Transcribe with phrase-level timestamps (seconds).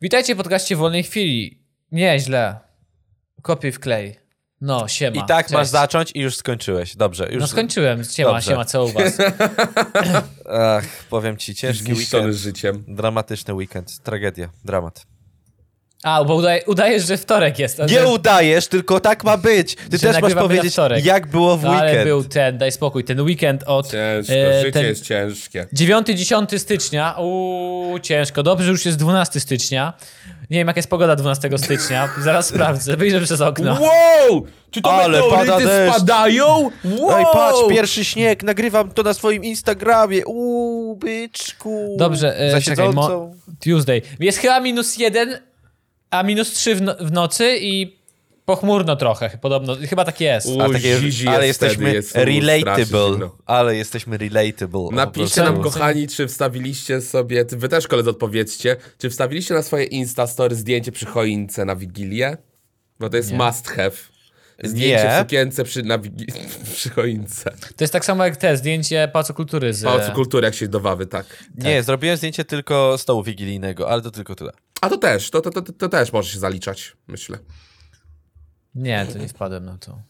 [0.00, 1.62] Witajcie w podcaście Wolnej Chwili.
[1.92, 2.60] Nie, źle.
[3.42, 4.16] Kopiuj w klej.
[4.60, 5.24] No, siema.
[5.24, 5.54] I tak Cześć.
[5.54, 6.96] masz zacząć i już skończyłeś.
[6.96, 7.40] Dobrze, już.
[7.40, 8.04] No skończyłem.
[8.04, 8.50] Siema, Dobrze.
[8.50, 9.18] siema, co u was?
[10.50, 12.42] Ach, powiem ci, ciężki Zniszczony weekend.
[12.42, 12.84] życiem.
[12.88, 13.98] Dramatyczny weekend.
[14.02, 14.48] Tragedia.
[14.64, 15.06] Dramat.
[16.06, 17.78] A, bo udaje, udajesz, że wtorek jest.
[17.78, 19.74] Nie że- udajesz, tylko tak ma być.
[19.76, 21.04] Ty Że też masz powiedzieć, wtorek.
[21.04, 21.90] jak było w No, weekend.
[21.90, 25.66] ale był ten, daj spokój, ten weekend od Ciężko, e, życie ten jest ciężkie.
[25.72, 27.14] 9-10 stycznia.
[27.18, 28.42] Uuu, ciężko.
[28.42, 29.92] Dobrze, że już jest 12 stycznia.
[30.50, 32.08] Nie wiem, jaka jest pogoda 12 stycznia.
[32.22, 33.72] Zaraz sprawdzę, wyjrzę przez okno.
[33.80, 34.46] Wow!
[34.70, 35.94] Czy to Ale pada deszcz.
[35.96, 36.70] spadają?
[36.84, 37.18] Wow!
[37.18, 40.26] Ej, patrz, pierwszy śnieg, nagrywam to na swoim Instagramie.
[40.26, 41.96] Uuu, byczku.
[41.98, 42.88] Dobrze, e, czekaj.
[43.64, 44.02] Tuesday.
[44.20, 45.38] Jest chyba minus jeden,
[46.10, 47.96] a minus trzy w, no- w nocy i
[48.44, 49.76] pochmurno trochę, podobno.
[49.88, 50.46] Chyba tak jest.
[50.46, 53.30] U, A takie, zizi ale jest jesteśmy wtedy, jest relatable.
[53.46, 54.88] Ale jesteśmy relatable.
[54.92, 59.84] Napiszcie nam, kochani, czy wstawiliście sobie, ty- wy też koledzy odpowiedzcie, czy wstawiliście na swoje
[59.84, 62.36] Insta story zdjęcie przy choince na Wigilię?
[63.00, 63.38] Bo to jest Nie.
[63.38, 63.96] must have.
[64.64, 65.16] Zdjęcie Nie.
[65.16, 65.98] w sukience przy, na
[66.74, 67.50] przy choince.
[67.50, 69.82] To jest tak samo jak te zdjęcie Pałacu Kultury z...
[69.82, 71.44] Pałacu Kultury, jak się do Wawy, tak.
[71.58, 74.52] Nie, zrobiłem zdjęcie tylko stołu wigilijnego, ale to tylko tyle.
[74.80, 77.38] A to też, to, to, to, to też może się zaliczać, myślę.
[78.74, 80.02] Nie, to nie wpadłem na to.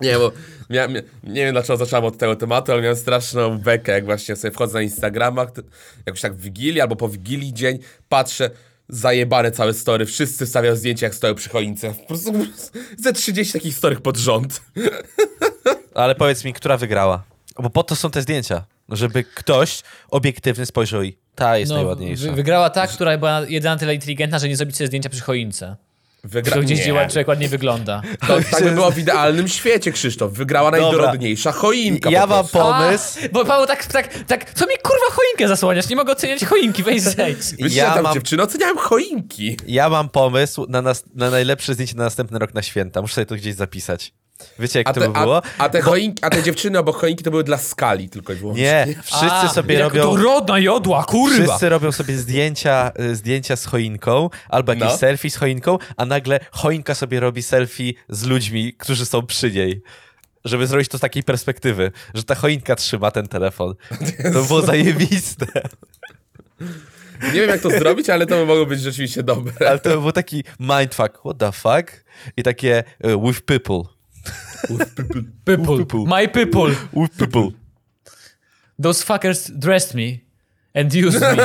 [0.00, 0.32] Nie, bo
[0.70, 4.36] mia, mia, nie wiem dlaczego zacząłem od tego tematu, ale miałem straszną bekę, jak właśnie
[4.36, 5.62] sobie wchodzę na Instagramach, to
[6.06, 8.50] jakoś tak w Wigilii albo po Wigilii dzień, patrzę,
[8.92, 11.94] zajebane całe story, wszyscy stawiają zdjęcia jak stoją przy choince.
[11.94, 12.32] Po prostu
[12.98, 14.60] ze 30 takich storych pod rząd.
[15.94, 17.22] Ale powiedz mi, która wygrała?
[17.58, 18.64] Bo po to są te zdjęcia.
[18.88, 22.24] Żeby ktoś obiektywny spojrzał i ta jest No, najładniejsza.
[22.30, 25.76] wy- wygrała ta, która była jedyna tyle inteligentna, że nie zrobić sobie zdjęcia przy choince.
[26.24, 26.62] Wygra...
[26.62, 27.08] Gdzieś Nie.
[27.08, 28.02] człowiek ładnie wygląda.
[28.28, 30.32] To, tak by było w idealnym świecie, Krzysztof.
[30.32, 33.18] Wygrała najdorodniejsza choinka Ja mam pomysł.
[33.24, 35.88] A, bo Paweł tak, tak, tak, co mi kurwa choinkę zasłaniasz?
[35.88, 37.38] Nie mogę oceniać choinki, weź zejdź.
[37.70, 39.56] Ja tam mam- dziewczyny oceniałem choinki.
[39.66, 43.02] Ja mam pomysł na, nas, na najlepsze zdjęcie na następny rok na święta.
[43.02, 44.12] Muszę sobie to gdzieś zapisać.
[44.58, 45.36] Wiecie, jak A to te, by było?
[45.36, 48.36] a, a, te choinki, a te dziewczyny obok choinki to były dla skali tylko i
[48.36, 48.64] wyłącznie.
[48.64, 50.02] Nie, wszyscy A, sobie jak robią...
[50.16, 51.44] Dorodna jodła, kurwa!
[51.44, 54.96] Wszyscy robią sobie zdjęcia, y, zdjęcia z choinką, albo jakieś No.
[54.98, 59.82] selfie z choinką, a nagle choinka sobie robi selfie z ludźmi, którzy są przy niej.
[60.44, 63.74] Żeby zrobić to z takiej perspektywy, że ta choinka trzyma ten telefon.
[64.32, 65.46] To było zajebiste.
[67.22, 69.52] Nie wiem jak to zrobić, ale to by mogło być rzeczywiście dobre.
[69.68, 72.04] Ale to był taki mindfuck, what the fuck?
[72.36, 73.16] I takie y,
[74.68, 75.22] with people.
[75.44, 75.78] People.
[75.78, 76.00] People.
[76.20, 76.74] My people.
[76.92, 77.50] With people.
[78.82, 80.20] Those fuckers dressed me
[80.74, 81.36] and used me.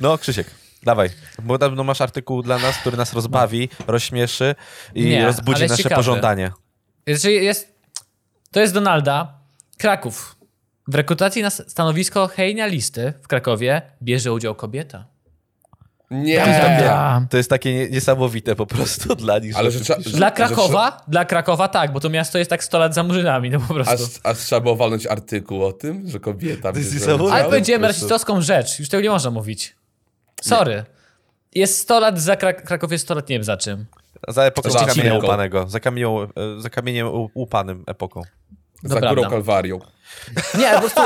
[0.00, 0.50] No, Krzysiek,
[0.82, 1.08] dawaj.
[1.42, 4.54] Bo tam no, masz artykuł dla nas, który nas rozbawi, rozśmieszy
[4.94, 5.98] i Nie, rozbudzi ale jest nasze ciekawy.
[5.98, 6.52] pożądanie.
[7.06, 7.74] Znaczy jest,
[8.50, 9.38] to jest Donalda.
[9.78, 10.36] Kraków.
[10.88, 15.06] W rekrutacji na stanowisko hejnialisty w Krakowie bierze udział kobieta.
[16.10, 19.56] Nie, To jest takie, to jest takie nie- niesamowite po prostu dla nich.
[19.56, 21.02] ale że- że że- Dla że Krakowa?
[21.08, 23.94] Dla Krakowa tak, bo to miasto jest tak 100 lat za murzynami, no po prostu.
[23.94, 26.72] Aż, aż trzeba było walnąć artykuł o tym, że kobieta...
[26.72, 27.32] To jest niesamowite.
[27.32, 29.76] Ale po powiedziałem rasistowską rzecz, już tego nie można mówić.
[30.42, 30.84] Sorry.
[31.54, 33.86] Jest 100 lat za Krak- Krakowie, 100 lat nie wiem za czym.
[34.28, 35.68] Za epoką Za kamienia łupanego.
[35.68, 36.26] Za, kamienią,
[36.58, 38.22] za kamieniem łupanym epoką.
[38.82, 39.30] Za To górą prawda.
[39.30, 39.78] Kalwarią.
[40.58, 41.00] Nie, po prostu...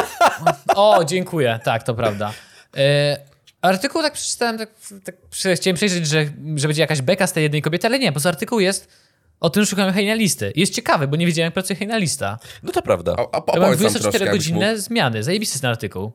[0.74, 2.32] O, dziękuję, tak, to prawda.
[2.76, 3.16] E,
[3.64, 4.68] artykuł tak przeczytałem, tak,
[5.04, 5.14] tak
[5.54, 6.24] chciałem przejrzeć, że,
[6.56, 8.88] że będzie jakaś beka z tej jednej kobiety, ale nie, bo z artykuł jest
[9.40, 10.52] o tym, że szukamy hejnalisty.
[10.56, 12.38] Jest ciekawy, bo nie wiedziałem, jak pracuje hejnalista.
[12.62, 13.14] No to prawda.
[13.18, 15.22] A, a mam opowiedz nam troszkę, jakbyś 24-godzinne zmiany.
[15.22, 16.12] Zajebisty ten artykuł.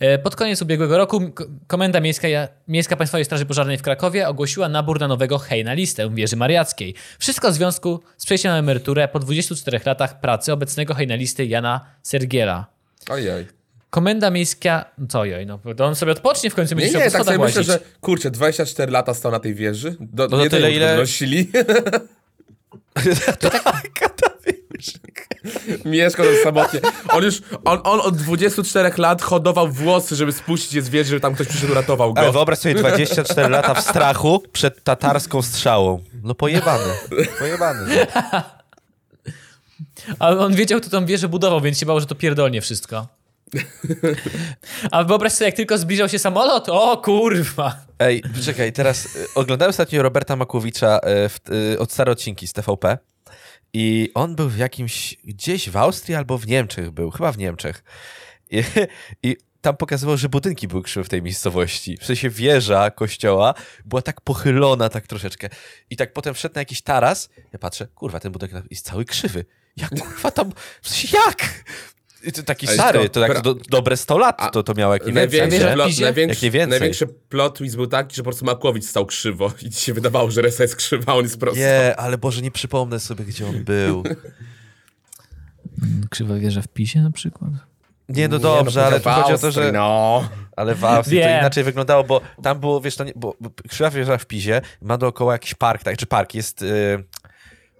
[0.00, 1.20] E, Pod koniec ubiegłego roku
[1.66, 2.28] Komenda Miejska,
[2.68, 6.94] Miejska Państwowej Straży Pożarnej w Krakowie ogłosiła nabór na nowego hejnalistę w wieży mariackiej.
[7.18, 12.66] Wszystko w związku z przejściem na emeryturę po 24 latach pracy obecnego hejnalisty Jana Sergiela.
[13.08, 13.63] Ojej.
[13.94, 14.84] Komenda Miejska...
[14.98, 17.24] No Co ojoj, no to on sobie odpocznie w końcu Nie, będzie nie, się tak
[17.24, 19.96] sobie myślę, że kurczę, 24 lata stał na tej wieży.
[20.00, 20.96] Do, No nie tyle, ile- ile...
[20.96, 21.50] nosili.
[25.84, 26.80] Mieszkał tam samotnie.
[27.08, 31.20] On już, on, on od 24 lat hodował włosy, żeby spuścić je z wieży, żeby
[31.20, 32.32] tam ktoś przyszedł ratował Ale go.
[32.32, 36.02] wyobraź sobie 24 lata w strachu przed tatarską strzałą.
[36.22, 36.84] No pojebany.
[37.38, 37.96] Pojebany.
[37.96, 38.42] No.
[40.18, 43.06] Ale on wiedział, kto tą wieżę budował, więc się bał, że to pierdolnie wszystko.
[44.90, 47.76] A wyobraź sobie, jak tylko zbliżał się samolot, o kurwa.
[47.98, 51.40] Ej, czekaj, teraz y, oglądałem ostatnio Roberta Makłowicza y, w,
[51.74, 52.98] y, od stare odcinki z TVP
[53.72, 57.84] i on był w jakimś, gdzieś w Austrii albo w Niemczech był, chyba w Niemczech.
[58.50, 58.62] I,
[59.22, 61.96] i tam pokazywał, że budynki były krzywe w tej miejscowości.
[62.00, 63.54] W sensie wieża kościoła
[63.84, 65.48] była tak pochylona tak troszeczkę.
[65.90, 69.44] I tak potem wszedł na jakiś taras, ja patrzę, kurwa, ten budynek jest cały krzywy.
[69.76, 70.52] Jak kurwa tam,
[70.82, 71.64] w sensie jak?
[72.46, 75.40] Taki Ale stary, to- bra- do, dobre 100 lat to, to miało, jak nie więcej.
[75.40, 79.52] Największy, plot, największy, Jak największy plot twist był taki, że po prostu Makłowicz stał krzywo
[79.62, 81.58] i ci się wydawało, że Resa jest krzywa, on jest prosto.
[81.58, 84.02] Nie, ale Boże, nie przypomnę sobie, gdzie on był.
[86.10, 87.50] Krzywa wieża w PiSie na przykład.
[88.08, 89.72] Nie, no Nie, dobrze, ale tu chodzi o to, że...
[89.72, 90.28] No.
[90.56, 93.90] Ale w Austrii to inaczej wyglądało, bo tam było, wiesz, to nie, bo, bo Krzywa
[93.90, 97.04] Wieża w Pizie ma dookoła jakiś park, tak, czy park, jest y,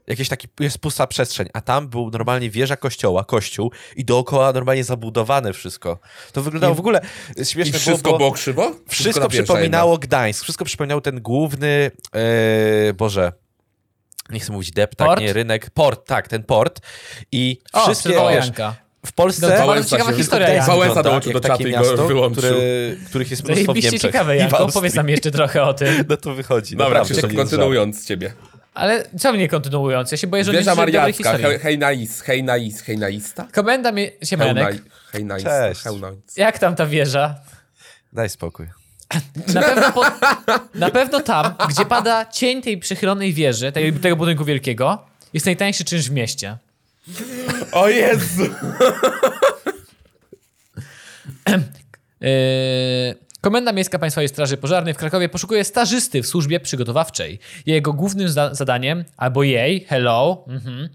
[0.07, 4.85] jakiś taki, jest pusta przestrzeń, a tam był normalnie wieża kościoła, kościół i dookoła normalnie
[4.85, 5.99] zabudowane wszystko.
[6.33, 7.01] To wyglądało w ogóle
[7.37, 8.73] I śmieszne wszystko było, było, krzywo?
[8.89, 13.33] wszystko przypominało Gdańsk, wszystko przypominało ten główny, e, Boże,
[14.31, 15.21] nie chcę mówić deptak, Port?
[15.21, 16.81] nie, rynek, port, tak, ten port
[17.33, 18.75] i O, wszystkie, wiesz, Janka.
[19.07, 19.59] w Polsce...
[19.61, 20.67] No, bardzo ciekawa się- historia.
[20.67, 22.43] Wałęsa dołączył jak do czatu i go wyłączył.
[22.43, 22.57] które,
[23.07, 24.01] których jest mnóstwo w Niemczech.
[24.01, 24.59] ciekawe, i Janko.
[24.59, 26.05] Opowiedz nam jeszcze trochę o tym.
[26.09, 26.77] No to wychodzi.
[26.77, 28.35] Dobra, Krzysztof, kontynuując ciebie.
[28.75, 30.11] Ale co mnie kontynuując?
[30.11, 33.49] Ja się boję, że nie Wieża dobrej Mariacka, he, hejnais, hejnais, hejnaista?
[33.53, 34.11] Komenda mi...
[34.25, 34.75] Siemanek.
[34.75, 34.81] Heunai-
[35.13, 35.83] Hejnaista, Cześć.
[35.83, 36.37] heunais.
[36.37, 37.35] Jak tam ta wieża?
[38.13, 38.67] Daj spokój.
[39.55, 40.03] Na pewno, po,
[40.75, 45.85] na pewno tam, gdzie pada cień tej przychylonej wieży, tej, tego budynku wielkiego, jest najtańszy
[45.85, 46.57] czynsz w mieście.
[47.73, 48.43] O Jezu!
[52.21, 57.39] Yy, Komenda Miejska Państwowej Straży Pożarnej w Krakowie poszukuje stażysty w służbie przygotowawczej.
[57.67, 60.89] Jego głównym za zadaniem, albo jej, hello, mhm,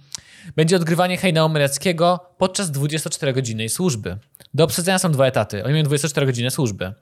[0.55, 4.17] będzie odgrywanie hejnału Myreckiego podczas 24-godzinnej służby.
[4.53, 5.63] Do obsadzenia są dwa etaty.
[5.63, 6.93] Oni mają 24 godziny służby.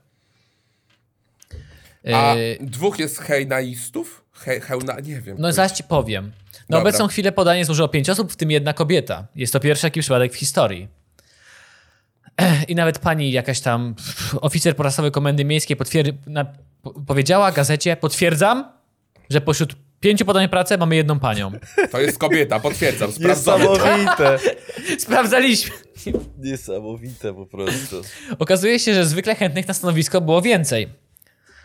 [2.14, 4.24] A Yy, dwóch jest hejnaistów?
[4.32, 5.36] He, heuna, nie wiem.
[5.40, 6.24] No zaś ci powiem.
[6.24, 6.30] Na
[6.68, 6.80] Dobra.
[6.80, 9.26] obecną chwilę podanie złożyło pięć osób, w tym jedna kobieta.
[9.36, 10.88] Jest to pierwszy taki przypadek w historii.
[12.68, 13.94] I nawet pani jakaś tam
[14.40, 16.46] oficer porasowy Komendy Miejskiej potwier- na,
[16.82, 18.64] po, powiedziała gazecie, potwierdzam,
[19.30, 21.52] że pośród pięciu podań pracy mamy jedną panią.
[21.90, 23.64] To jest kobieta, potwierdzam, sprawdzone.
[23.64, 24.38] Niesamowite.
[25.04, 25.76] Sprawdzaliśmy.
[26.38, 28.02] Niesamowite po prostu.
[28.38, 30.88] Okazuje się, że zwykle chętnych na stanowisko było więcej.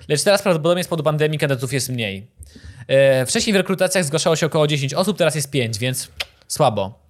[0.08, 2.28] Lecz teraz prawdopodobnie z powodu pandemii kandydatów jest mniej.
[2.88, 6.08] E, wcześniej w rekrutacjach zgłaszało się około 10 osób, teraz jest 5, więc
[6.48, 7.03] słabo.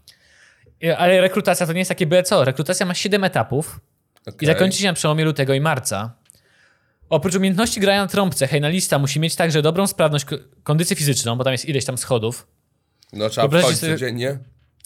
[0.98, 2.46] Ale rekrutacja to nie jest takie byle co.
[2.46, 3.80] Rekrutacja ma 7 etapów
[4.28, 4.48] i Okej.
[4.48, 6.14] zakończy się na przełomie lutego i marca.
[7.10, 11.44] Oprócz umiejętności grania na trąbce, hejnalista musi mieć także dobrą sprawność, ko- kondycję fizyczną, bo
[11.44, 12.48] tam jest ileś tam schodów.
[13.14, 14.38] No trzeba wchodzić codziennie.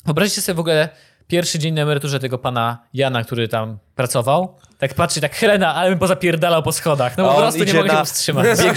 [0.06, 0.90] Wyobraźcie sobie w ogóle
[1.28, 4.56] pierwszy dzień na emeryturze tego pana Jana, który tam pracował.
[4.78, 7.18] Tak patrzy, tak Helena, ale bym pozapierdalał po schodach.
[7.18, 8.46] No po prostu nie mogę się na- powstrzymać.
[8.64, 8.76] Bieg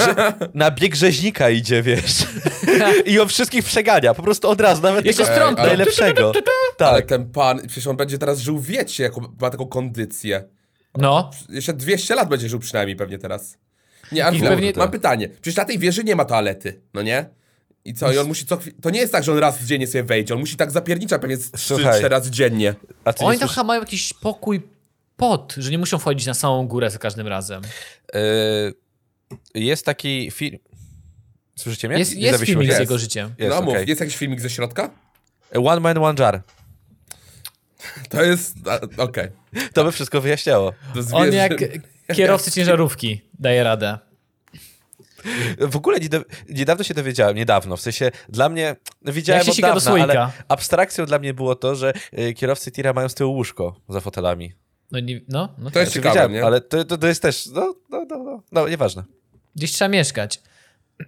[0.55, 2.27] na bieg rzeźnika idzie, wiesz.
[3.07, 5.63] I on wszystkich przegania, po prostu od razu, nawet Jeszcze tego trąbką.
[5.67, 6.33] najlepszego.
[6.79, 7.07] Ale Tak.
[7.07, 10.45] ten pan, przecież on będzie teraz żył w wiecie, jaką ma taką kondycję.
[10.99, 13.59] No, Jeszcze 200 lat będzie żył przynajmniej pewnie teraz.
[14.13, 15.29] Nie, a I mam, pewnie- mam pytanie.
[15.29, 17.31] Przecież na tej wieży nie ma toalety, no nie?
[17.85, 18.13] I co?
[18.13, 18.59] I on musi co.
[18.83, 20.35] To nie jest tak, że on raz dziennie sobie wejdzie.
[20.35, 22.03] On musi tak zapierniczać pewnie z 3-4 Słuchaj.
[22.03, 22.75] razy dziennie.
[23.05, 24.63] A oni tam chyba mają jakiś pokój
[25.17, 27.63] pod, że nie muszą wchodzić na samą górę za każdym razem.
[28.15, 28.75] Y,
[29.55, 30.59] Jest taki film...
[31.57, 31.99] Słyszycie mnie?
[31.99, 32.75] Jest, Nie jest filmik się?
[32.75, 32.81] z Jest.
[32.81, 33.35] jego życiem.
[33.39, 33.89] Jest, no mów, okej.
[33.89, 34.91] jest jakiś filmik ze środka?
[35.65, 36.43] One man, one jar.
[38.09, 38.55] To jest...
[38.97, 39.29] Okej.
[39.73, 40.73] To by wszystko wyjaśniało.
[41.13, 41.53] On jak
[42.17, 43.99] kierowcy ciężarówki daje radę.
[45.61, 49.67] W ogóle nieda- niedawno się dowiedziałem, niedawno, w sensie dla mnie, no widziałem Jak się
[49.67, 53.35] od dawna, ale abstrakcją dla mnie było to, że y, kierowcy tira mają z tyłu
[53.35, 54.53] łóżko za fotelami.
[54.93, 56.45] No, nie, no, no To jest Znaczy, ciekawe, wiedziałem, nie?
[56.45, 59.05] Ale to, to, to jest też, no, no, no, no, no nieważne.
[59.57, 60.41] Gdzieś trzeba mieszkać.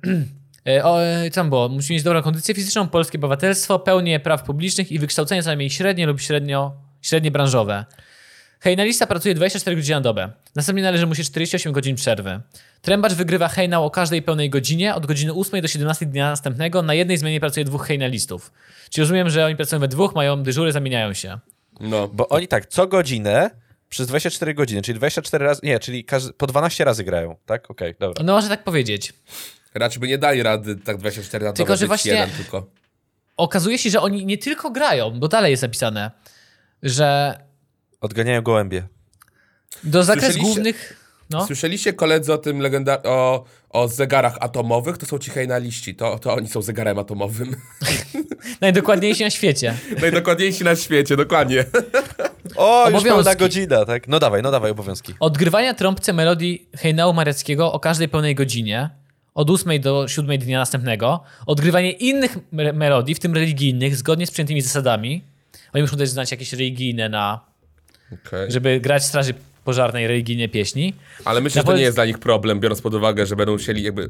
[0.69, 1.69] E, o, e, co tam było?
[1.69, 6.07] Musi mieć dobrą kondycję fizyczną, polskie obywatelstwo, pełnię praw publicznych i wykształcenie co najmniej średnie
[6.07, 7.85] lub średnio, średnie branżowe.
[8.62, 10.33] Hejnalista pracuje 24 godziny na dobę.
[10.54, 12.40] Następnie należy mu się 48 godzin przerwy.
[12.83, 16.83] Trębacz wygrywa hejnał o każdej pełnej godzinie, od godziny 8 do 17 dnia następnego.
[16.83, 18.52] Na jednej zmianie pracuje dwóch hejnalistów.
[18.90, 21.38] Czyli rozumiem, że oni pracują we dwóch, mają dyżury, zamieniają się.
[21.81, 22.09] No.
[22.09, 23.50] Bo oni tak, co godzinę
[23.88, 27.71] przez 24 godziny, czyli 24 razy, nie, czyli po 12 razy grają, tak?
[27.71, 28.25] Okej, dobra.
[28.25, 29.12] No może tak powiedzieć.
[29.75, 32.66] Raczej by nie dali rady tak 24 na Tylko, że właśnie- jeden tylko.
[33.37, 36.11] Okazuje się, że oni nie tylko grają, bo dalej jest napisane,
[36.83, 37.38] że
[38.03, 38.83] Odganiają gołębie.
[39.85, 40.99] do zakresu głównych...
[41.31, 41.47] No.
[41.47, 43.03] Słyszeliście koledzy o tym legenda...
[43.03, 44.99] o, o zegarach atomowych?
[44.99, 45.95] To są ci hejnaliści.
[45.95, 47.57] To, to oni są zegarem atomowym.
[48.61, 49.75] Najdokładniejsi na świecie.
[50.01, 51.65] Najdokładniejsi na świecie, dokładnie.
[52.57, 53.09] O, już Obowiązki.
[53.09, 54.09] pełna godzina, tak?
[54.09, 55.15] No dawaj, no dawaj, obowiązki.
[55.21, 58.91] Odgrywania trąbce melodii hejnału mariackiego o każdej pełnej godzinie,
[59.35, 61.23] od 8 do 7 dnia następnego.
[61.47, 65.23] Odgrywanie innych me- melodii, w tym religijnych, zgodnie z przyjętymi zasadami.
[65.73, 67.52] Oni muszą też znać jakieś religijne na...
[68.26, 68.50] Okay.
[68.50, 70.95] żeby grać w straży pożarnej religijne pieśni.
[71.25, 73.52] Ale myślę, Na że to nie jest dla nich problem, biorąc pod uwagę, że będą
[73.52, 74.07] musieli jakby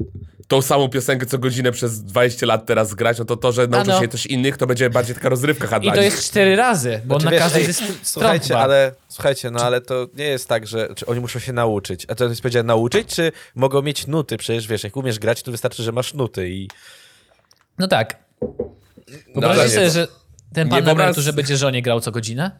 [0.47, 3.89] tą samą piosenkę co godzinę przez 20 lat teraz grać, no to to, że nauczy
[3.91, 4.01] no.
[4.01, 5.93] się też innych, to będzie bardziej taka rozrywka I handla.
[5.93, 9.59] to jest cztery razy, bo Znaczy, na wiesz, każdej ej, stron Słuchajcie, ale słuchajcie, no
[9.59, 12.05] ale to nie jest tak, że czy oni muszą się nauczyć.
[12.09, 14.37] A to jest powiedziane nauczyć, czy mogą mieć nuty?
[14.37, 16.67] Przecież wiesz, jak umiesz grać, to wystarczy, że masz nuty i
[17.79, 18.17] No tak.
[18.41, 18.51] ale
[19.35, 20.07] Wyobraźcie nie, sobie, to- że
[20.53, 22.51] ten pan nie na wyobraź- będzie żonie grał co godzinę?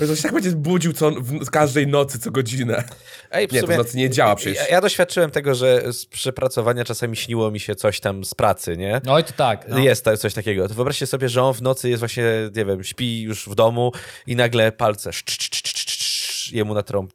[0.00, 2.84] Oj, To się tak będzie budził co, w każdej nocy, co godzinę.
[3.30, 4.56] Ej, Nie, to sumie, w nocy nie działa przecież.
[4.58, 8.76] ja, ja doświadczyłem tego, że z przepracowania czasami śniło mi się coś tam z pracy,
[8.76, 9.00] nie?
[9.08, 9.68] Oj, to tak.
[9.68, 9.78] No.
[9.78, 10.68] Jest to coś takiego.
[10.68, 12.24] To wyobraźcie sobie, że on w nocy jest właśnie,
[12.56, 13.92] nie wiem, śpi już w domu
[14.26, 17.10] i nagle palce sz- sz- sz- sz- sz- jemu na, trąb,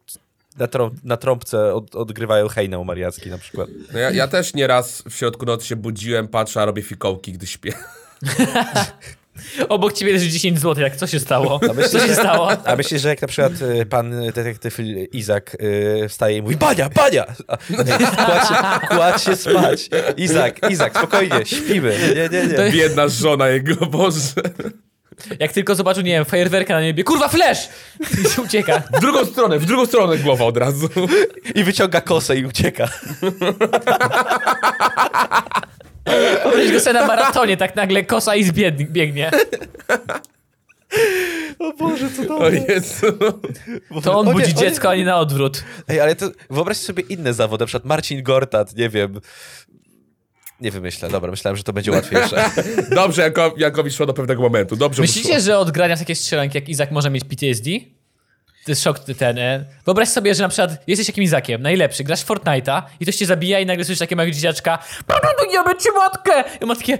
[0.58, 3.68] na, trąb, na trąbce od, odgrywają hejnał mariacki na przykład.
[3.92, 7.46] No ja, ja też nieraz w środku nocy się budziłem, patrzę, a robię fikołki, gdy
[7.46, 7.72] śpię.
[9.68, 11.60] Obok ciebie leży 10 zł, jak co się stało?
[11.74, 12.50] myślisz, Co się że- stało?
[12.64, 14.78] A myślisz, że jak na przykład y, pan detektyw
[15.12, 17.24] Izak y, wstaje i mówi bania, bania!
[17.48, 19.88] A, nie, kładź, się, kładź się spać.
[20.16, 21.98] Izak, Izak, spokojnie, śpimy.
[22.16, 22.70] Nie, nie, nie.
[22.72, 24.18] Biedna żona jego, Boże.
[25.40, 27.68] Jak tylko zobaczył, nie wiem, fajerwerka na niebie, kurwa, flash!
[28.24, 28.82] I się ucieka.
[28.96, 30.88] W drugą stronę, w drugą stronę głowa od razu.
[31.54, 32.88] I wyciąga kosę i ucieka.
[36.42, 38.86] Wyobraź go sobie na maratonie, tak nagle kosa i zbiegnie.
[38.86, 39.30] biegnie.
[41.58, 43.06] O Boże, co to Jezu.
[44.02, 44.60] To on O nie, budzi nie.
[44.60, 45.64] dziecko, a nie na odwrót.
[45.88, 49.20] Ej, ale to wyobraź sobie inne zawody, na przykład Marcin Gortat, nie wiem.
[50.60, 52.50] Nie wymyślę, dobra, myślałem, że to będzie łatwiejsze.
[52.94, 54.76] Dobrze, jako, Jakowi szło do pewnego momentu.
[54.76, 57.70] Dobrze Myślicie, że od grania w takie strzelanki jak Izak może mieć PTSD?
[58.66, 59.38] To jest szok ten.
[59.38, 59.64] E.
[59.84, 63.26] Wyobraź sobie, że na przykład jesteś jakimś Izakiem, najlepszy, grasz w Fortnite'a i ktoś cię
[63.26, 64.78] zabija i nagle słyszysz takie małego dzieciaczka
[65.52, 66.44] ja bym ci matkę!
[66.60, 66.98] I ma takie...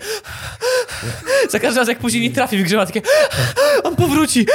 [1.51, 3.03] Za każdym razem jak później nie trafi w grze ma takie...
[3.85, 4.47] On powróci!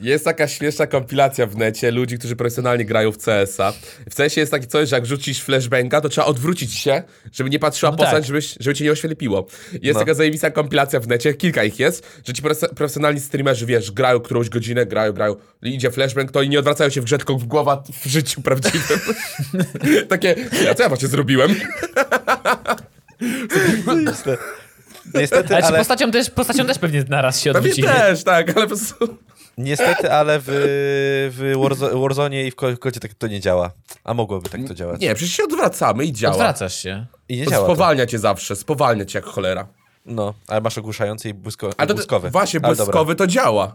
[0.00, 3.72] Jest taka śmieszna kompilacja w necie ludzi, którzy profesjonalnie grają w CS-a.
[4.10, 7.58] W CS-ie jest takie coś, że jak rzucisz flashbanga, to trzeba odwrócić się, żeby nie
[7.58, 8.24] patrzyła No postać, tak.
[8.24, 9.46] żeby, żeby cię nie oślepiło.
[9.72, 10.00] Jest No.
[10.00, 14.20] taka zajebista kompilacja w necie, kilka ich jest, że ci profes- profesjonalni streamerzy, wiesz, grają
[14.20, 17.82] którąś godzinę, grają, grają, idzie flashbang, to i nie odwracają się w grze, tylko głowa
[18.04, 18.98] w życiu prawdziwym.
[20.08, 20.34] takie,
[20.70, 21.54] a co ja właśnie zrobiłem?
[25.14, 27.88] Niestety, Ale czy ale, postacią też, postacią też pewnie naraz się Pewnie odwróci.
[27.92, 29.18] też, tak, ale po prostu...
[29.58, 30.44] niestety, ale w,
[31.36, 33.70] w Warzo- Warzone i w Call Codzie tak to nie działa.
[34.04, 35.00] A mogłoby tak to działać.
[35.00, 36.34] Nie, przecież się odwracamy i działa.
[36.34, 37.06] Odwracasz się.
[37.28, 37.74] I nie działa to.
[37.74, 39.66] Spowalnia cię zawsze, spowalnia cię jak cholera.
[40.06, 42.30] No, ale masz ogłuszający i błysko, A to, błyskowy.
[42.30, 43.74] Właśnie, Ale błyskowy to działa.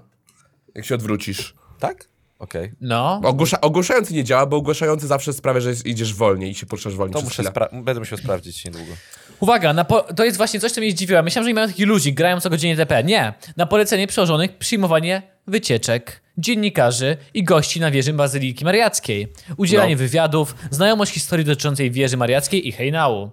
[0.76, 1.56] Jak się odwrócisz.
[1.80, 2.08] Tak?
[2.40, 2.72] Okej.
[2.82, 3.22] No.
[3.24, 7.14] Ogłusza, ogłuszający nie działa, bo ogłuszający zawsze sprawia, że idziesz wolniej i się poruszasz wolniej
[7.14, 8.92] To muszę spra- będę musiał sprawdzić niedługo.
[9.40, 11.24] Uwaga, na po- to jest właśnie coś, co mnie zdziwiło.
[11.24, 13.04] Myślałem, że nie mają takich ludzi, grają co godzinę TP.
[13.04, 13.34] Nie.
[13.58, 19.28] Na polecenie przełożonych przyjmowanie wycieczek, dziennikarzy i gości na wieży Bazyliki Mariackiej.
[19.58, 20.00] Udzielanie No.
[20.00, 23.30] wywiadów, znajomość historii dotyczącej wieży Mariackiej i hejnału.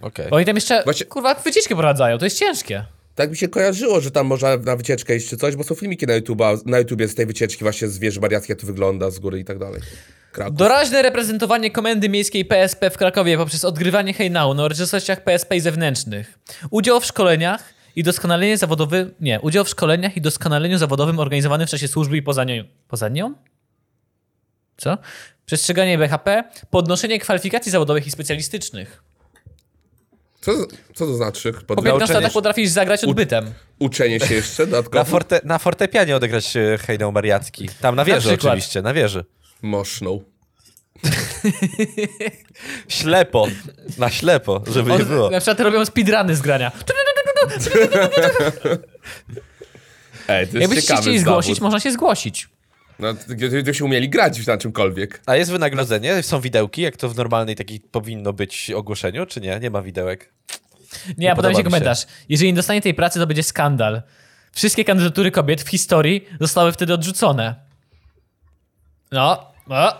[0.00, 0.26] Okej.
[0.30, 2.84] Oni tam jeszcze, Właśnie- kurwa, wycieczki poradzają, to jest ciężkie.
[3.14, 6.06] Tak mi się kojarzyło, że tam można na wycieczkę iść czy coś, bo są filmiki
[6.06, 9.18] na, YouTube'a, na YouTubie z tej wycieczki właśnie z wieży mariackiej, jak to wygląda z
[9.18, 9.80] góry i tak dalej.
[10.32, 10.56] Kraków.
[10.56, 16.38] Doraźne reprezentowanie komendy miejskiej PSP w Krakowie poprzez odgrywanie hejnału na uroczystościach PSP i zewnętrznych.
[16.70, 17.64] Udział w szkoleniach
[18.00, 22.22] i doskonalenie zawodowym, nie, udział w szkoleniach i doskonaleniu zawodowym organizowanym w czasie służby i
[22.22, 22.64] poza nią.
[22.88, 23.34] Poza nią?
[24.76, 24.98] Co?
[25.46, 29.02] Przestrzeganie BHP, podnoszenie kwalifikacji zawodowych i specjalistycznych.
[30.40, 30.52] Co,
[30.94, 31.52] co to znaczy?
[31.52, 31.62] Pod...
[31.62, 33.52] Po 15 Nauczenie latach potrafisz zagrać odbytem.
[33.78, 35.04] Uczenie się jeszcze Na, dodatkowo?
[35.04, 36.54] forte, na fortepianie odegrać
[36.86, 37.68] hejnał mariacki.
[37.80, 38.52] Tam na wieży przykład.
[38.52, 39.24] oczywiście, na wieży.
[39.62, 40.20] Moszną.
[42.88, 43.46] Ślepo.
[43.98, 45.30] Na ślepo, żeby nie On, było.
[45.30, 46.72] na przykład robią speedruny z grania.
[50.28, 51.44] Ej, to jest Jakbyście ciekawy chcieli zawód.
[51.44, 52.48] zgłosić, można się zgłosić.
[52.98, 55.22] No, gdyby się umieli grać na czymkolwiek.
[55.26, 56.22] A jest wynagrodzenie?
[56.22, 59.58] Są widełki, jak to w normalnej takiej powinno być ogłoszeniu, czy nie?
[59.60, 60.32] Nie ma widełek.
[61.18, 61.62] Nie, a potem się.
[61.64, 62.06] komentarz.
[62.28, 64.02] Jeżeli nie dostanie tej pracy, to będzie skandal.
[64.52, 67.54] Wszystkie kandydatury kobiet w historii zostały wtedy odrzucone.
[69.12, 69.92] No, no.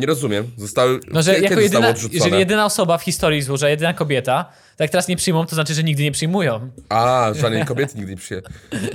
[0.00, 0.50] Nie rozumiem.
[0.56, 1.00] Zostały...
[1.12, 5.08] no że jako jedyna, jeżeli jedyna osoba w historii złożyła, jedyna kobieta, tak jak teraz
[5.08, 6.70] nie przyjmą, to znaczy, że nigdy nie przyjmują.
[6.88, 8.42] A, żadnej kobiety nigdy nie przyje.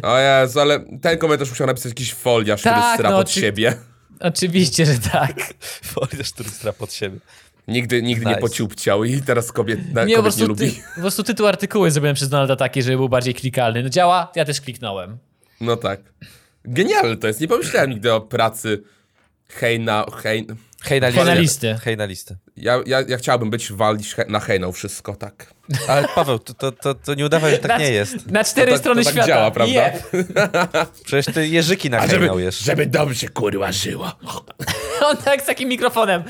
[0.04, 3.40] O Jezu, ale ten komentarz musiał napisać jakiś foliarz, który Tak, stra no, pod czy-
[3.42, 3.74] siebie.
[4.20, 5.34] Oczywiście, że tak.
[5.94, 7.20] Foliarz, który stra pod siebie.
[7.68, 8.42] Nigdy, nigdy nie Nice.
[8.42, 10.82] pociupciał i teraz kobiet, na, Nie, po kobiet nie prostu, ty, lubi.
[10.96, 13.84] po prostu tytuł artykułu jest zrobiony przez Donalda taki, żeby był bardziej klikalny.
[13.84, 15.18] No działa, ja też kliknąłem.
[15.62, 16.00] No tak.
[16.66, 17.42] Genialne to jest.
[17.42, 18.84] Nie pomyślałem nigdy o pracy
[19.50, 20.06] hejna...
[20.24, 20.48] Hej...
[20.82, 21.10] Hej na
[21.42, 21.80] listę.
[21.84, 22.36] Hej na listę.
[22.58, 25.54] Ja, ja, ja chciałbym być walić he, na hejną wszystko, tak.
[25.88, 28.32] Ale Paweł, to, to, to, to nie udawaj, że tak nie jest.
[28.32, 29.28] Na cztery tak- strony to tak świata.
[29.28, 29.74] działa, prawda?
[29.74, 30.04] Jeb.
[31.06, 32.66] Przecież ty jeżyki na hejnał jeszcze.
[32.66, 34.12] żeby dobrze kurwa żyło.
[35.08, 36.24] On tak z takim mikrofonem.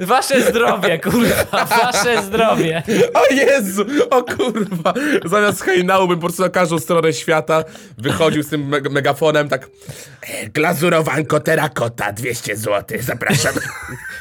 [0.00, 2.82] Wasze zdrowie, kurwa, wasze zdrowie.
[3.14, 4.94] O Jezu, o kurwa.
[5.24, 7.64] Zamiast hejnału bym po prostu na każdą stronę świata
[7.98, 9.66] wychodził z tym meg megafonem tak
[10.22, 13.54] e, glazurowanko terakota, 200 zł, zapraszam.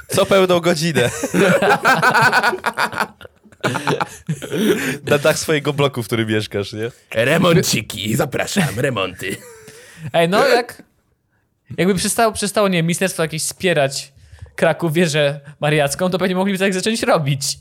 [0.08, 1.10] Co pełną godzinę.
[5.10, 6.92] Na dach swojego bloku, w którym mieszkasz, nie?
[7.12, 9.38] Remonciki, zapraszam, remonty.
[10.14, 10.84] Ej, no jak...
[11.78, 14.14] Jakby przestało, przestało, nie wiem, ministerstwo jakieś wspierać
[14.56, 17.58] Kraków wieżę mariacką, to pewnie mogliby tak zacząć robić.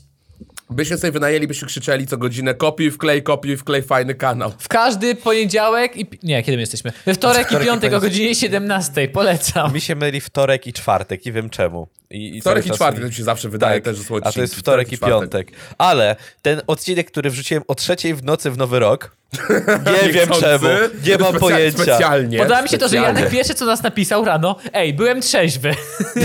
[0.71, 4.51] Byśmy sobie wynajęli, byśmy krzyczeli co godzinę kopiuj wklej, kopiuj wklej, fajny kanał.
[4.59, 6.05] W każdy poniedziałek i...
[6.23, 6.91] Nie, kiedy my jesteśmy?
[7.05, 8.03] We wtorek, Wtorek i i piątek o poniedziałek.
[8.13, 9.07] godzinie 17.
[9.07, 9.73] Polecam.
[9.73, 11.87] Mi się myli wtorek i czwartek, nie wiem czemu.
[12.09, 14.21] I, i Wtorek i czwartek mi- to się zawsze wydaje Tak, też, że są a
[14.21, 14.59] to jest odcinki.
[14.59, 15.51] wtorek i piątek.
[15.77, 19.15] Ale ten odcinek, który wrzuciłem o trzeciej w nocy w Nowy Rok,
[20.05, 20.67] nie wiem czemu,
[21.05, 21.77] nie mam specja- pojęcia.
[21.83, 22.37] Specjalnie.
[22.37, 22.95] Podoba mi się to, że.
[22.95, 25.75] Janek pierwszy, co nas napisał rano, ej, byłem trzeźwy.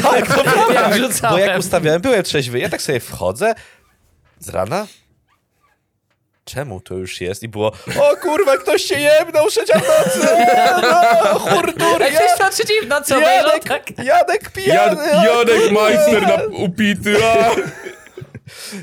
[0.03, 1.31] Tak, to Jak prawda.
[1.31, 2.59] Bo jak ustawiałem, byłem trzeźwy.
[2.59, 3.55] Ja tak sobie wchodzę
[4.39, 4.87] z rana.
[6.45, 7.43] Czemu to już jest?
[7.43, 10.29] I było, o kurwa, ktoś się jebnął, trzecia w nocy,
[10.83, 14.05] no, hurdur, Ej, ja, ktoś na trzeciej w nocy obejrzał, Janek, tak?
[14.05, 15.27] Janek Jan, pijany.
[15.27, 15.81] Janek kurwa.
[15.81, 17.17] Majster na upity.
[17.25, 17.51] A.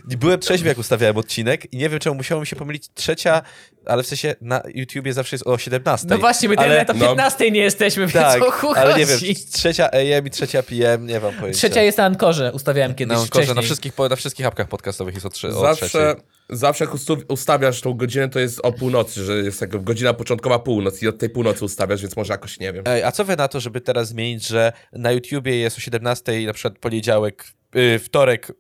[0.06, 3.42] Byłem trzeźwy, jak ustawiałem odcinek i nie wiem, czemu musiało mi się pomylić trzecia,
[3.86, 6.08] ale w sensie na YouTubie zawsze jest o 17.
[6.10, 7.08] No właśnie, my ale, na no.
[7.08, 9.20] 15 nie jesteśmy, więc Tak, o chuj ale nie wiem,
[9.54, 11.58] trzecia AM i trzecia PM, nie mam pojęcia.
[11.58, 13.56] Trzecia jest na Ankorze, ustawiałem kiedyś na Ankorze, wcześniej.
[13.56, 16.24] na wszystkich, na wszystkich apkach podcastowych jest o, trzy, o Zawsze, trzeciej.
[16.50, 16.94] zawsze jak
[17.28, 21.18] ustawiasz tą godzinę, to jest o północy, że jest taka godzina początkowa północ i od
[21.18, 22.84] tej północy ustawiasz, więc może jakoś nie wiem.
[22.88, 26.46] Ej, a co wy na to, żeby teraz zmienić, że na YouTubie jest o 17,
[26.46, 28.52] na przykład poniedziałek, yy, wtorek,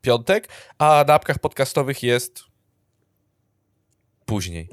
[0.00, 2.40] piątek, a na apkach podcastowych jest
[4.26, 4.68] później.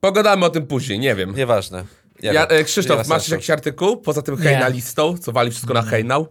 [0.00, 1.34] Pogadamy o tym później, nie wiem.
[1.36, 1.84] Nieważne.
[2.22, 2.56] Nie Ja, wiem.
[2.56, 3.34] e, Nie Krzysztof, ma masz sensu.
[3.34, 3.96] jakiś artykuł?
[3.96, 4.42] Poza tym Nie.
[4.42, 6.28] hejna listą, co wali wszystko na hejnał?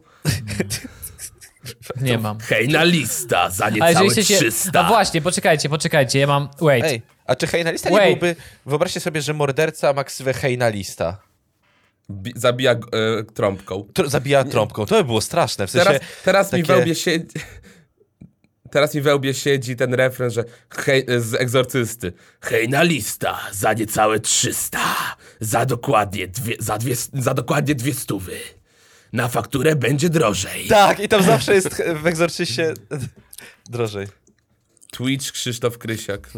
[2.01, 2.39] Nie mam.
[2.39, 4.37] Hejna lista za A niecałe jeżeli chcecie...
[4.37, 4.81] 300.
[4.83, 6.49] No właśnie, poczekajcie, poczekajcie, ja mam...
[6.61, 6.83] Wait.
[6.85, 8.19] Ej, a czy hejnalista nie Wait.
[8.19, 8.35] byłby...
[8.65, 11.21] Wyobraźcie sobie, że morderca ma ksywę hejnalista.
[12.11, 12.77] Bi- zabija e,
[13.33, 13.87] trąbką.
[13.93, 14.85] Tr- zabija trąbką.
[14.85, 15.67] To by było straszne.
[15.67, 17.27] W sensie, Teraz, teraz mi takie- we łbie siedzi...
[18.71, 22.13] Teraz mi we łbie siedzi ten refren, że hej, z egzorcysty.
[22.41, 24.79] Hejna lista za niecałe 300.
[25.39, 28.37] Za dokładnie dwie, za dwie, za dokładnie dwie stówy.
[29.13, 30.67] Na fakturę będzie drożej.
[30.67, 32.73] Tak, i tam zawsze jest w egzorcyście
[33.69, 34.07] drożej.
[34.91, 36.29] Twitch Krzysztof Krysiak.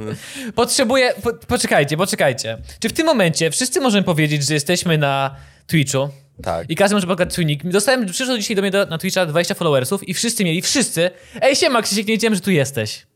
[0.55, 1.13] Potrzebuję...
[1.23, 2.57] Po, poczekajcie, poczekajcie.
[2.79, 5.35] Czy w tym momencie wszyscy możemy powiedzieć, że jesteśmy na
[5.67, 6.09] Twitchu?
[6.43, 6.69] Tak.
[6.69, 7.63] I każdy może pokazać swój nick.
[7.67, 11.11] Dostałem, przyszło dzisiaj do mnie do, na Twitcha 20 followersów i wszyscy mieli, wszyscy.
[11.41, 13.07] Ej, siema, Krzysiek, nie wiedziałem, że tu jesteś.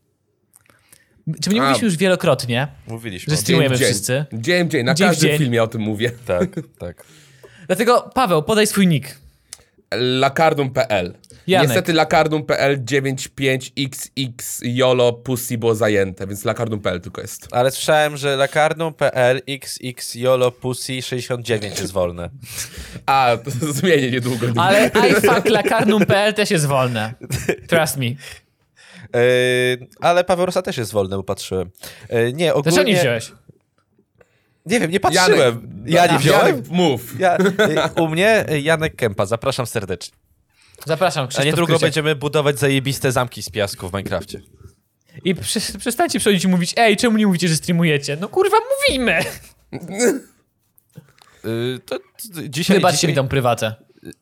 [1.42, 1.64] Czy my nie A.
[1.64, 3.30] mówiliśmy już wielokrotnie, Mówiliśmy.
[3.30, 4.24] że streamujemy Dzień wszyscy?
[4.32, 5.38] Dzień dzień, na Dzień każdym dzień.
[5.38, 6.10] filmie o tym mówię.
[6.26, 7.04] Tak, tak.
[7.66, 9.18] Dlatego, Paweł, podaj swój nick.
[9.98, 11.14] Lakardum.pl
[11.46, 11.68] Janek.
[11.68, 17.48] Niestety Lakardum.pl 95XX YOLO Pussy było zajęte, więc Lakardum.pl tylko jest.
[17.50, 22.30] Ale słyszałem, że lakarną.pl XX YOLO Pussy 69 jest wolne.
[23.06, 24.46] A, to zmienię niedługo.
[24.56, 27.14] Ale ifucklakarnum.pl też jest wolne.
[27.68, 28.04] Trust me.
[28.04, 28.16] Yy,
[30.00, 31.70] ale Paweł Rosa też jest wolny, bo patrzyłem.
[32.10, 32.72] Yy, nie, ogólnie...
[32.72, 33.32] Dlaczego nie wziąłeś?
[34.66, 35.84] Nie wiem, nie patrzyłem.
[35.86, 36.46] ja nie wziąłem?
[36.46, 37.20] Janek, mów.
[37.20, 37.36] Ja,
[37.96, 40.16] yy, u mnie Janek Kępa, zapraszam serdecznie.
[40.86, 41.80] Zapraszam, A Krzysztof niedługo Krysiak.
[41.80, 44.40] będziemy budować zajebiste zamki z piasku w Minecrafcie.
[45.24, 48.16] I przy, przestańcie przychodzić i mówić, ej, czemu nie mówicie, że streamujecie?
[48.20, 48.56] No kurwa,
[48.88, 49.24] mówimy!
[51.44, 52.04] Yy, to, to,
[52.48, 53.74] dzisiaj, Wybaczcie dzisiaj, mi tą prywatę.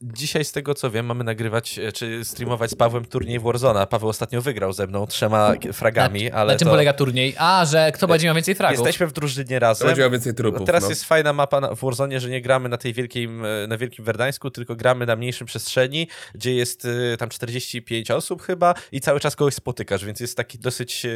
[0.03, 3.87] Dzisiaj z tego co wiem, mamy nagrywać, e, czy streamować z Pawłem turniej w Warzona.
[3.87, 6.73] Paweł ostatnio wygrał ze mną trzema fragami, ale na czym to...
[6.73, 7.35] polega turniej?
[7.38, 8.79] A, że kto będzie miał więcej fragów.
[8.79, 9.87] Jesteśmy w drużynie razem.
[9.87, 10.66] Będzie miał więcej trupów.
[10.66, 10.88] Teraz no.
[10.88, 14.51] jest fajna mapa na, w Warzone, że nie gramy na tej wielkim, na wielkim Werdańsku,
[14.51, 19.37] tylko gramy na mniejszym przestrzeni, gdzie jest e, tam 45 osób chyba i cały czas
[19.37, 21.11] kogoś spotykasz, więc jest taki dosyć e,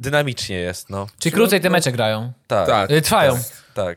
[0.00, 1.06] dynamicznie jest, no.
[1.18, 2.32] Czy krócej te mecze grają?
[2.46, 2.88] Tak, tak.
[2.88, 2.98] Tak.
[2.98, 3.38] Y, Trwają.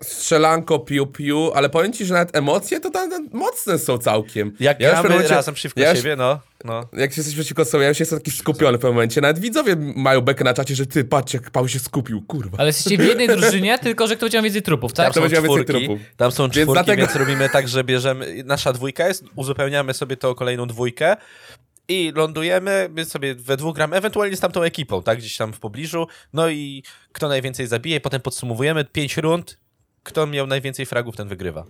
[0.02, 4.56] Strzelanko, piu, piu, ale powiem ci, że nawet emocje to tam tam mocne są całkiem.
[4.60, 6.82] Jak Ja gramy momencie- razem przeciwko ja już- siebie, no, no.
[6.94, 9.22] Jak jesteś przeciwko sobie, ja już jestem taki skupiony w pewnym momencie.
[9.22, 12.58] Nawet widzowie mają bekę na czacie, że ty, patrz jak Paweł się skupił, kurwa.
[12.58, 15.16] Ale jesteście w jednej drużynie, tylko że kto będzie miał więcej trupów, tak?
[15.16, 16.00] miał więcej czwórki, trupów.
[16.18, 20.18] tam są Więc czwórki, dlatego- więc robimy tak, że bierzemy, nasza dwójka jest, uzupełniamy sobie
[20.18, 21.16] to o kolejną dwójkę
[21.88, 25.60] i lądujemy, my sobie we dwóch gramy, ewentualnie z tamtą ekipą, tak, gdzieś tam w
[25.60, 29.58] pobliżu, no i kto najwięcej zabije, potem podsumowujemy pięć rund,
[30.04, 31.66] kto miał najwięcej fragów, ten wygrywa.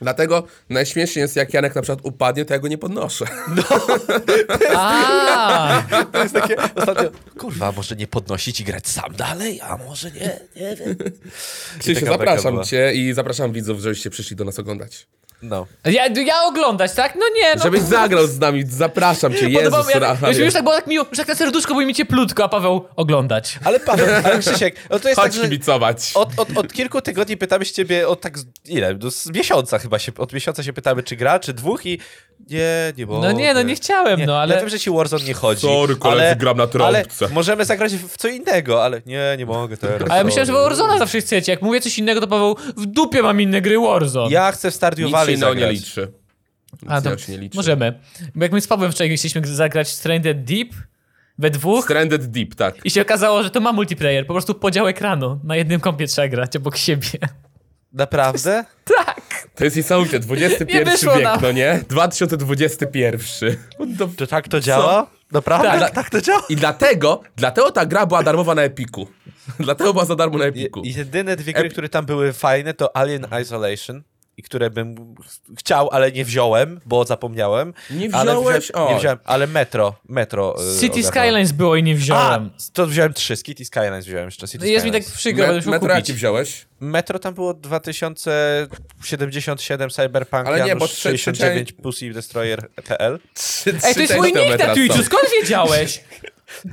[0.00, 3.24] Dlatego najśmieszniej jest, jak Janek na przykład upadnie, to ja go nie podnoszę.
[4.76, 10.10] A, To jest takie ostatnio, kurwa, może nie podnosić i grać sam dalej, a może
[10.10, 10.96] nie, nie wiem.
[11.78, 15.06] Krzysiu, zapraszam cię i zapraszam widzów, żebyście przyszli do nas oglądać.
[15.42, 15.66] No.
[15.84, 17.14] ja, ja oglądać, tak?
[17.14, 17.62] No nie, no.
[17.62, 20.44] Żebyś zagrał z nami, zapraszam cię, Jezus, mi- ja, Maria.
[20.44, 23.58] już, tak było tak miło, już tak na serduszko było mi cieplutko, a Paweł oglądać.
[23.64, 26.10] Ale Paweł, ale Krzysiek, no to jest Chodź tak, że kibicować.
[26.14, 29.78] od, od, od kilku tygodni pytamy się ciebie, od tak, z- ile, no z miesiąca
[29.78, 31.98] chyba się, od miesiąca się pytamy, czy gra, czy dwóch i
[32.50, 33.20] nie, nie mogę.
[33.28, 34.54] No nie, no nie chciałem, no ale...
[34.54, 35.60] Ja wiem, że ci Warzone nie chodzi.
[35.60, 36.70] Sorry, koledzy, ale, gram na Ale
[37.04, 37.28] trąbce.
[37.34, 40.10] możemy zagrać w co innego, ale nie, nie mogę teraz.
[40.10, 40.70] Ale myślałem, że sorry.
[40.76, 41.52] Warzona zawsze chcecie.
[41.52, 44.30] Jak mówię coś innego, to Paweł w dupie mam inne gry Warzone.
[44.30, 46.12] Ja chcę w Stardew Valley innego nie liczy.
[46.86, 47.56] A, to nie liczy.
[47.56, 48.00] możemy.
[48.34, 50.68] Bo jak my z Pawłem wczoraj chcieliśmy zagrać Stranded Deep
[51.38, 52.74] we dwóch Stranded Deep, tak.
[52.84, 54.26] i się okazało, że to ma multiplayer.
[54.26, 55.40] Po prostu podział ekranu.
[55.44, 57.08] Na jednym kompie trzeba grać obok siebie.
[57.92, 58.64] Naprawdę?
[58.96, 59.20] Tak.
[59.54, 61.38] To jest niesamowite, XXI Nie wyszło wiek, nam.
[61.42, 61.80] no nie?
[61.88, 63.56] 2021.
[63.96, 65.06] Do- To tak to działa?
[65.32, 65.68] Naprawdę?
[65.68, 65.80] Tak.
[65.80, 66.42] Tak, tak to działa?
[66.48, 69.06] I dlatego, dlatego ta gra była darmowa na Epiku.
[69.60, 70.82] Dlatego była za darmo na Epiku.
[70.84, 74.02] Je- Jedyne dwie gry, które tam były fajne, to Alien Isolation.
[74.40, 77.74] I które bym ch- chciał, ale nie wziąłem, bo zapomniałem.
[77.90, 78.64] Nie ale wziąłeś?
[78.70, 78.98] wziąłem, nie O.
[78.98, 80.54] wziąłem, ale Metro, Metro.
[80.54, 81.12] y, City ogarnąłem.
[81.12, 82.50] Skylines było i nie A, wziąłem.
[82.72, 84.48] to wziąłem trzy, City Skylines wziąłem jeszcze.
[84.48, 85.18] City Jest mi tak Skylines.
[85.20, 85.94] przykro, Me, metro kupić.
[85.96, 86.66] jaki wziąłeś?
[86.80, 93.18] Metro tam było 2077 Cyberpunk, Ale nie, Janusz bo trze- 69 Pussy Destroyer.pl.
[93.34, 96.00] Trzy, Ej, to jest mój nick na Twitchu, skąd wiedziałeś?
[96.64, 96.72] No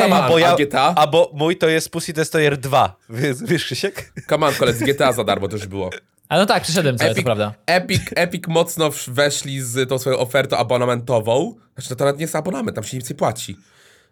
[0.00, 0.92] come on, Bo ja, a GTA?
[0.96, 2.96] a bo mój to jest Pussy Destroyer 2.
[3.10, 4.12] Wiesz, wiesz Krzysiek?
[4.28, 5.90] Come on, koledzy, GTA za darmo też było.
[6.28, 7.54] A no tak, przyszedłem cały, to prawda.
[7.66, 11.54] Epic, Epic mocno weszli z tą swoją ofertą abonamentową.
[11.74, 13.56] Znaczy, to nawet nie jest abonament, tam się nic nie płaci.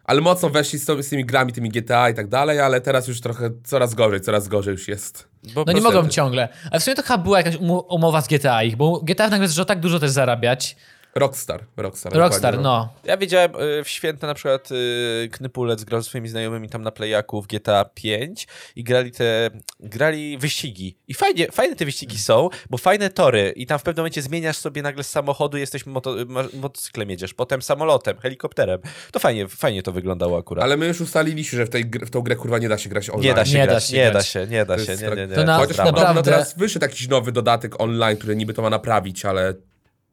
[0.03, 3.07] Ale mocno weszli z, to, z tymi grami, tymi GTA i tak dalej, ale teraz
[3.07, 5.27] już trochę coraz gorzej, coraz gorzej już jest.
[5.53, 6.47] Bo No nie mogą ciągle.
[6.71, 7.55] A w sumie to chyba była jakaś
[7.89, 10.75] umowa z GTA ich, bo GTA nagle zaczęło tak dużo też zarabiać.
[11.17, 12.13] Rockstar, Rockstar.
[12.13, 12.93] Rockstar, dokładnie, no.
[13.03, 16.91] Ja widziałem y, w święta na przykład y, Knypulec grał ze swoimi znajomymi tam na
[16.91, 19.49] Playaku w GTA 5 i grali te,
[19.79, 20.97] grali wyścigi.
[21.07, 24.57] I fajnie, fajne te wyścigi są, bo fajne tory i tam w pewnym momencie zmieniasz
[24.57, 26.15] sobie nagle z samochodu, jesteś moto,
[26.53, 28.79] motocyklem jedziesz, potem samolotem, helikopterem.
[29.11, 30.63] To fajnie, fajnie to wyglądało akurat.
[30.63, 33.09] Ale my już ustaliliśmy, że w, tej, w tą grę kurwa nie da się grać
[33.09, 33.27] online.
[33.27, 35.27] nie da się Nie da grać, się nie da się, nie da się, nie, nie,
[35.27, 35.35] nie.
[35.35, 39.25] To na- Chociaż naprawdę- teraz wyszedł jakiś nowy dodatek online, który niby to ma naprawić,
[39.25, 39.53] ale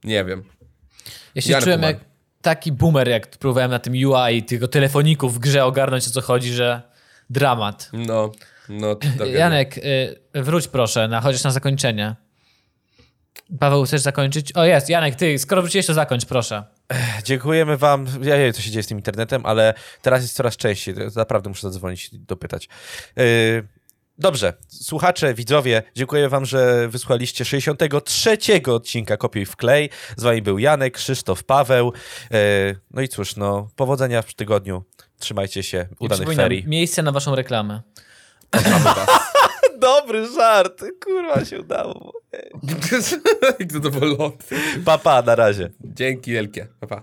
[0.04, 0.42] nie wiem.
[1.34, 1.96] Ja się Janek czułem jak
[2.42, 6.52] taki boomer, jak próbowałem na tym UI tego telefoników w grze ogarnąć o co chodzi,
[6.52, 6.82] że
[7.30, 7.90] dramat.
[7.92, 8.32] No,
[8.68, 8.96] no.
[9.26, 12.16] Janek, y, wróć proszę, na, chociaż na zakończenie.
[13.58, 14.52] Paweł, chcesz zakończyć?
[14.52, 16.64] O jest, Janek, ty, skoro wróciłeś, to zakończ, proszę.
[17.24, 18.06] Dziękujemy wam.
[18.22, 20.94] Ja nie wiem, co się dzieje z tym internetem, ale teraz jest coraz częściej.
[21.16, 22.68] Naprawdę muszę zadzwonić i dopytać.
[23.16, 23.68] Yy,
[24.22, 29.90] Dobrze, słuchacze, widzowie, dziękuję wam, że wysłaliście 63 odcinka Kopiuj w klej.
[30.16, 31.92] Z wami był Janek, Krzysztof, Paweł.
[32.30, 32.38] Yy,
[32.90, 34.84] No i cóż, no, powodzenia w tygodniu.
[35.18, 36.64] Trzymajcie się, udanych ferii.
[36.66, 37.82] miejsce na waszą reklamę.
[39.78, 42.12] Dobry żart, kurwa się udało.
[43.72, 44.32] Zadowolony.
[44.84, 45.70] Papa, na razie.
[45.80, 46.68] Dzięki wielkie.
[46.80, 47.02] Pa, pa.